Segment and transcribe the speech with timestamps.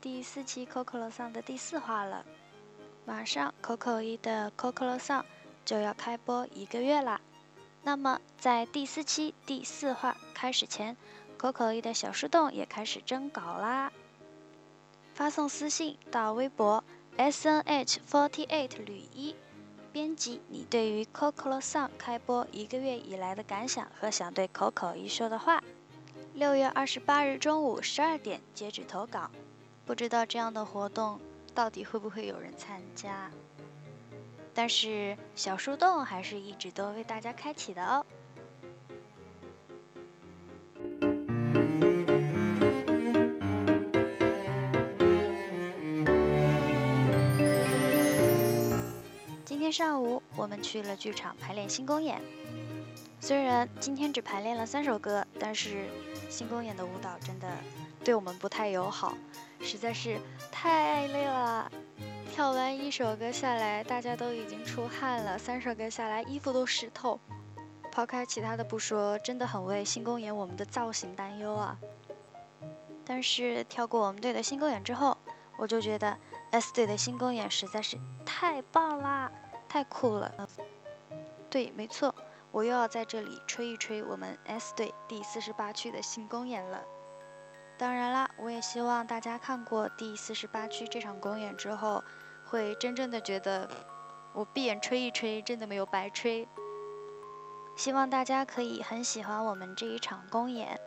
[0.00, 2.24] 第四期 Coco 啰嗦的第四话了，
[3.04, 5.22] 马上 Coco 一的 Coco 啰嗦
[5.64, 7.20] 就要开播一个月啦。
[7.82, 10.96] 那么在第四期第四话开始前
[11.38, 13.92] ，Coco 一的小树洞也开始征稿啦。
[15.12, 16.82] 发送私信到微博
[17.18, 19.36] S N H forty eight 吕一，
[19.92, 25.62] 编辑你对于 Coco 啰嗦开播一个月以来的感想和想对 Coco 一说的话。
[26.32, 29.30] 六月二十八日中午十二点截止投稿，
[29.90, 31.18] 不知道这样的活动
[31.52, 33.28] 到底会不会有人参加？
[34.54, 38.06] 但是小树洞还是一直都为大家开启的哦。
[49.44, 52.22] 今天上午我们去了剧场排练新公演，
[53.18, 55.88] 虽然今天只排练了三首歌，但是
[56.28, 57.48] 新公演的舞蹈真的
[58.04, 59.18] 对我们不太友好，
[59.60, 60.18] 实在是
[60.50, 61.70] 太累了。
[62.32, 67.18] 跳完一首歌下来，大家都已经出汗了；三首歌下来，衣服都湿透。
[67.92, 71.76] 抛开其他的不说，真的很为新公演我们的造型担忧啊。
[73.04, 75.18] 但是跳过我们队的新公演之后，
[75.58, 76.16] 我就觉得
[76.52, 79.30] S 队的新公演实在是太棒啦，
[79.68, 80.32] 太酷了。
[81.50, 82.14] 对，没错，
[82.52, 86.80] 我又要在这里吹一吹我们 S 队第四十八区的新公演了。
[87.80, 92.04] 当然啦，我也希望大家看过第四十八区这场公演之后，
[92.44, 93.66] 会真正的觉得
[94.34, 96.46] 我闭眼吹一吹真的没有白吹。
[97.74, 100.78] 希望大家可以很喜欢我们这一场公演。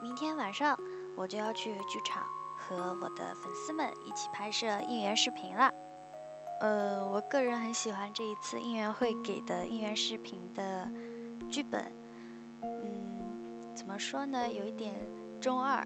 [0.00, 0.76] 明天晚上
[1.16, 2.26] 我就要去剧场
[2.58, 5.72] 和我的粉丝们一起拍摄应援视频了。
[6.62, 10.88] 呃，我个人很喜欢这一次应援会给的应援视频的
[11.50, 11.90] 剧本，
[12.62, 14.94] 嗯，怎么说呢，有一点
[15.40, 15.84] 中二，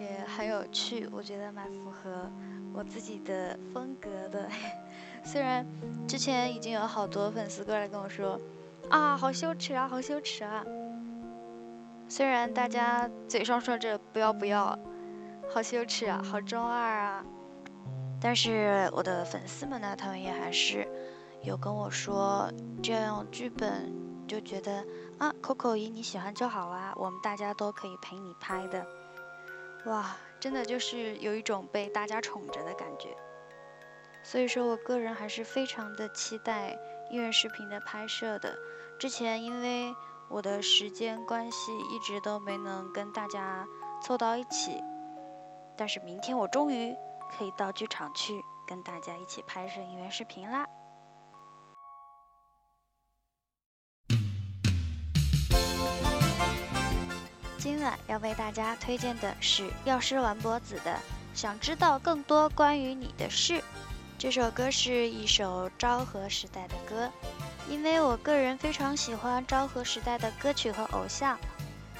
[0.00, 2.32] 也很有趣，我觉得蛮符合
[2.72, 4.48] 我自己的风格的。
[5.22, 5.66] 虽然
[6.08, 8.40] 之前已经有好多粉丝过来跟我说，
[8.88, 10.64] 啊，好羞耻啊，好羞耻啊。
[12.08, 14.78] 虽然大家嘴上说着不要不要，
[15.52, 17.22] 好羞耻啊，好中二啊。
[18.24, 20.88] 但是我的粉丝们呢，他们也还是
[21.42, 22.50] 有跟我说，
[22.82, 23.92] 这样剧本
[24.26, 24.82] 就觉得
[25.18, 28.86] 啊，Coco 姨你喜欢就好啊，我们大家都可以陪你拍的，
[29.84, 33.14] 哇，真的就是有一种被大家宠着的感觉。
[34.22, 36.70] 所以说我个人还是非常的期待
[37.10, 38.56] 音乐视频的拍摄的。
[38.98, 39.94] 之前因为
[40.30, 43.66] 我的时间关系，一直都没能跟大家
[44.02, 44.82] 凑到一起，
[45.76, 46.96] 但是明天我终于。
[47.30, 50.66] 可以到剧场去跟大家一起拍摄应援视频啦！
[57.58, 60.92] 今晚要为大家推荐的是药师丸博子的
[61.34, 63.54] 《想知道更多关于你的事》。
[64.18, 67.10] 这首歌是一首昭和时代的歌，
[67.68, 71.38] 因为我个人非常喜欢昭和时代的歌曲和偶像，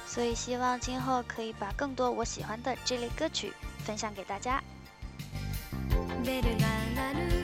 [0.05, 4.63] 所以希望今后可以把更多我喜欢的这类歌曲分享给大家。
[6.24, 7.43] ベルが鳴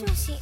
[0.00, 0.34] 就行